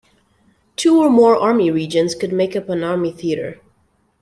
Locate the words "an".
2.69-2.83